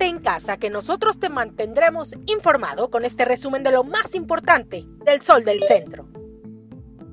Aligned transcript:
En 0.00 0.18
casa 0.18 0.58
que 0.58 0.68
nosotros 0.68 1.18
te 1.18 1.30
mantendremos 1.30 2.14
informado 2.26 2.90
con 2.90 3.06
este 3.06 3.24
resumen 3.24 3.62
de 3.62 3.70
lo 3.70 3.84
más 3.84 4.14
importante 4.14 4.84
del 5.04 5.22
Sol 5.22 5.44
del 5.44 5.62
Centro. 5.62 6.08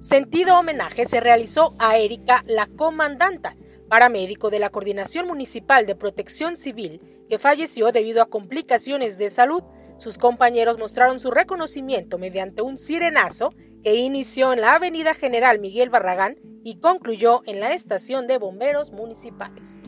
Sentido 0.02 0.60
homenaje 0.60 1.06
se 1.06 1.22
realizó 1.22 1.74
a 1.80 1.98
Erika, 1.98 2.44
la 2.48 2.68
comandanta, 2.68 3.56
paramédico 3.88 4.50
de 4.50 4.60
la 4.60 4.72
Coordinación 4.72 5.26
Municipal 5.28 5.86
de 5.86 5.96
Protección 5.96 6.58
Civil, 6.58 7.02
que 7.30 7.40
falleció 7.40 7.92
debido 7.92 8.22
a 8.22 8.30
complicaciones 8.30 9.18
de 9.18 9.30
salud. 9.30 9.64
Sus 9.98 10.18
compañeros 10.18 10.78
mostraron 10.78 11.20
su 11.20 11.32
reconocimiento 11.32 12.18
mediante 12.18 12.62
un 12.62 12.78
sirenazo 12.78 13.54
que 13.84 13.96
inició 13.96 14.52
en 14.52 14.62
la 14.62 14.76
Avenida 14.76 15.14
General 15.14 15.60
Miguel 15.60 15.90
Barragán 15.90 16.38
y 16.64 16.80
concluyó 16.80 17.42
en 17.46 17.62
la 17.62 17.74
estación 17.74 18.28
de 18.28 18.38
bomberos 18.38 18.92
municipales. 18.92 19.84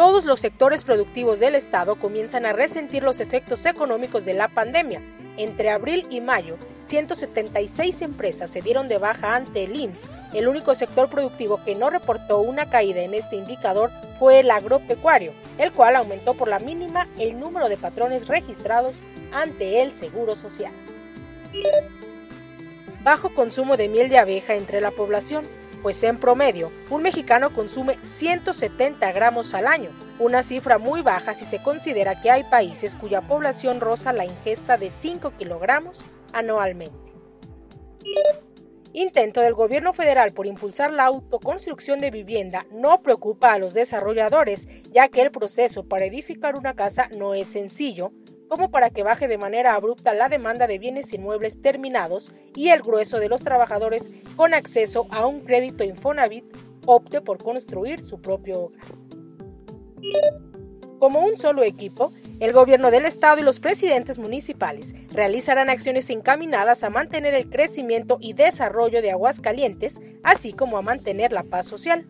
Todos 0.00 0.24
los 0.24 0.40
sectores 0.40 0.84
productivos 0.84 1.40
del 1.40 1.54
Estado 1.54 1.96
comienzan 1.96 2.46
a 2.46 2.54
resentir 2.54 3.02
los 3.02 3.20
efectos 3.20 3.66
económicos 3.66 4.24
de 4.24 4.32
la 4.32 4.48
pandemia. 4.48 5.02
Entre 5.36 5.68
abril 5.68 6.06
y 6.08 6.22
mayo, 6.22 6.56
176 6.80 8.00
empresas 8.00 8.48
se 8.48 8.62
dieron 8.62 8.88
de 8.88 8.96
baja 8.96 9.36
ante 9.36 9.64
el 9.64 9.76
IMSS. 9.76 10.08
El 10.32 10.48
único 10.48 10.74
sector 10.74 11.10
productivo 11.10 11.62
que 11.66 11.74
no 11.74 11.90
reportó 11.90 12.40
una 12.40 12.70
caída 12.70 13.02
en 13.02 13.12
este 13.12 13.36
indicador 13.36 13.90
fue 14.18 14.40
el 14.40 14.50
agropecuario, 14.50 15.34
el 15.58 15.70
cual 15.70 15.96
aumentó 15.96 16.32
por 16.32 16.48
la 16.48 16.60
mínima 16.60 17.06
el 17.18 17.38
número 17.38 17.68
de 17.68 17.76
patrones 17.76 18.26
registrados 18.26 19.02
ante 19.32 19.82
el 19.82 19.92
Seguro 19.92 20.34
Social. 20.34 20.72
Bajo 23.04 23.34
consumo 23.34 23.76
de 23.76 23.90
miel 23.90 24.08
de 24.08 24.16
abeja 24.16 24.54
entre 24.54 24.80
la 24.80 24.92
población 24.92 25.46
pues 25.82 26.02
en 26.02 26.18
promedio 26.18 26.70
un 26.90 27.02
mexicano 27.02 27.52
consume 27.52 27.96
170 28.02 29.12
gramos 29.12 29.54
al 29.54 29.66
año, 29.66 29.90
una 30.18 30.42
cifra 30.42 30.78
muy 30.78 31.02
baja 31.02 31.34
si 31.34 31.44
se 31.44 31.62
considera 31.62 32.20
que 32.20 32.30
hay 32.30 32.44
países 32.44 32.94
cuya 32.94 33.22
población 33.22 33.80
roza 33.80 34.12
la 34.12 34.24
ingesta 34.24 34.76
de 34.76 34.90
5 34.90 35.32
kilogramos 35.38 36.04
anualmente. 36.32 37.10
Intento 38.92 39.40
del 39.40 39.54
gobierno 39.54 39.92
federal 39.92 40.32
por 40.32 40.46
impulsar 40.46 40.92
la 40.92 41.04
autoconstrucción 41.04 42.00
de 42.00 42.10
vivienda 42.10 42.66
no 42.72 43.02
preocupa 43.02 43.52
a 43.52 43.58
los 43.58 43.72
desarrolladores, 43.72 44.66
ya 44.90 45.08
que 45.08 45.22
el 45.22 45.30
proceso 45.30 45.84
para 45.84 46.06
edificar 46.06 46.58
una 46.58 46.74
casa 46.74 47.08
no 47.16 47.34
es 47.34 47.48
sencillo, 47.48 48.12
como 48.50 48.68
para 48.72 48.90
que 48.90 49.04
baje 49.04 49.28
de 49.28 49.38
manera 49.38 49.74
abrupta 49.74 50.12
la 50.12 50.28
demanda 50.28 50.66
de 50.66 50.80
bienes 50.80 51.12
inmuebles 51.12 51.62
terminados 51.62 52.32
y 52.56 52.70
el 52.70 52.82
grueso 52.82 53.20
de 53.20 53.28
los 53.28 53.44
trabajadores 53.44 54.10
con 54.34 54.54
acceso 54.54 55.06
a 55.10 55.24
un 55.24 55.42
crédito 55.42 55.84
Infonavit 55.84 56.44
opte 56.84 57.20
por 57.20 57.38
construir 57.38 58.00
su 58.00 58.20
propio 58.20 58.62
hogar. 58.62 58.80
Como 60.98 61.20
un 61.20 61.36
solo 61.36 61.62
equipo, 61.62 62.12
el 62.40 62.52
gobierno 62.52 62.90
del 62.90 63.06
estado 63.06 63.38
y 63.38 63.44
los 63.44 63.60
presidentes 63.60 64.18
municipales 64.18 64.96
realizarán 65.12 65.70
acciones 65.70 66.10
encaminadas 66.10 66.82
a 66.82 66.90
mantener 66.90 67.34
el 67.34 67.48
crecimiento 67.48 68.18
y 68.20 68.32
desarrollo 68.32 69.00
de 69.00 69.12
Aguascalientes, 69.12 70.00
así 70.24 70.52
como 70.52 70.76
a 70.76 70.82
mantener 70.82 71.32
la 71.32 71.44
paz 71.44 71.66
social. 71.66 72.04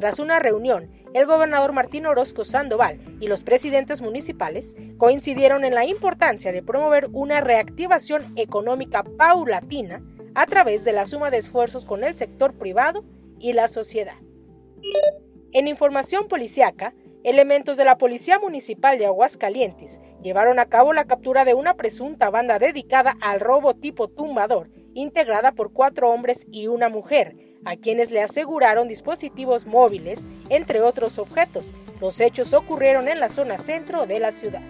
Tras 0.00 0.18
una 0.18 0.38
reunión, 0.38 0.90
el 1.12 1.26
gobernador 1.26 1.74
Martín 1.74 2.06
Orozco 2.06 2.42
Sandoval 2.42 2.98
y 3.20 3.28
los 3.28 3.44
presidentes 3.44 4.00
municipales 4.00 4.74
coincidieron 4.96 5.62
en 5.62 5.74
la 5.74 5.84
importancia 5.84 6.52
de 6.52 6.62
promover 6.62 7.10
una 7.12 7.42
reactivación 7.42 8.32
económica 8.36 9.02
paulatina 9.02 10.02
a 10.34 10.46
través 10.46 10.84
de 10.84 10.94
la 10.94 11.04
suma 11.04 11.30
de 11.30 11.36
esfuerzos 11.36 11.84
con 11.84 12.02
el 12.02 12.16
sector 12.16 12.54
privado 12.54 13.04
y 13.38 13.52
la 13.52 13.68
sociedad. 13.68 14.16
En 15.52 15.68
información 15.68 16.28
policiaca, 16.28 16.94
elementos 17.22 17.76
de 17.76 17.84
la 17.84 17.98
Policía 17.98 18.38
Municipal 18.38 18.96
de 18.96 19.04
Aguascalientes 19.04 20.00
llevaron 20.22 20.58
a 20.60 20.64
cabo 20.64 20.94
la 20.94 21.04
captura 21.04 21.44
de 21.44 21.52
una 21.52 21.74
presunta 21.74 22.30
banda 22.30 22.58
dedicada 22.58 23.18
al 23.20 23.38
robo 23.38 23.74
tipo 23.74 24.08
tumbador, 24.08 24.70
integrada 25.00 25.52
por 25.52 25.72
cuatro 25.72 26.10
hombres 26.10 26.46
y 26.50 26.66
una 26.66 26.88
mujer, 26.88 27.36
a 27.64 27.76
quienes 27.76 28.10
le 28.10 28.22
aseguraron 28.22 28.88
dispositivos 28.88 29.66
móviles, 29.66 30.26
entre 30.48 30.80
otros 30.80 31.18
objetos. 31.18 31.74
Los 32.00 32.20
hechos 32.20 32.54
ocurrieron 32.54 33.08
en 33.08 33.20
la 33.20 33.28
zona 33.28 33.58
centro 33.58 34.06
de 34.06 34.20
la 34.20 34.32
ciudad. 34.32 34.62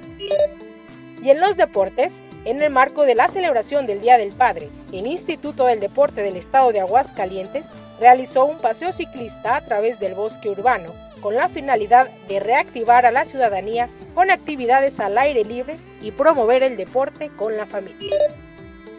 Y 1.22 1.28
en 1.28 1.40
los 1.40 1.56
deportes, 1.56 2.22
en 2.44 2.62
el 2.62 2.70
marco 2.70 3.04
de 3.04 3.14
la 3.14 3.28
celebración 3.28 3.86
del 3.86 4.00
Día 4.00 4.16
del 4.16 4.32
Padre, 4.32 4.70
el 4.92 5.06
Instituto 5.06 5.66
del 5.66 5.78
Deporte 5.78 6.22
del 6.22 6.36
Estado 6.36 6.72
de 6.72 6.80
Aguascalientes 6.80 7.70
realizó 8.00 8.46
un 8.46 8.56
paseo 8.58 8.90
ciclista 8.90 9.56
a 9.56 9.64
través 9.64 10.00
del 10.00 10.14
bosque 10.14 10.48
urbano 10.48 10.92
con 11.20 11.34
la 11.34 11.50
finalidad 11.50 12.08
de 12.28 12.40
reactivar 12.40 13.04
a 13.04 13.10
la 13.10 13.26
ciudadanía 13.26 13.90
con 14.14 14.30
actividades 14.30 15.00
al 15.00 15.19
aire 15.19 15.44
libre 15.44 15.78
y 16.00 16.12
promover 16.12 16.62
el 16.62 16.78
deporte 16.78 17.30
con 17.36 17.56
la 17.58 17.66
familia. 17.66 18.16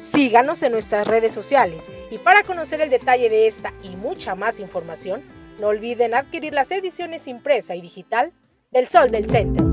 Síganos 0.01 0.63
en 0.63 0.71
nuestras 0.71 1.05
redes 1.05 1.31
sociales 1.31 1.91
y 2.09 2.17
para 2.17 2.41
conocer 2.41 2.81
el 2.81 2.89
detalle 2.89 3.29
de 3.29 3.45
esta 3.45 3.71
y 3.83 3.95
mucha 3.95 4.33
más 4.33 4.59
información, 4.59 5.21
no 5.59 5.67
olviden 5.67 6.15
adquirir 6.15 6.55
las 6.55 6.71
ediciones 6.71 7.27
impresa 7.27 7.75
y 7.75 7.81
digital 7.81 8.33
del 8.71 8.87
Sol 8.87 9.11
del 9.11 9.29
Centro. 9.29 9.70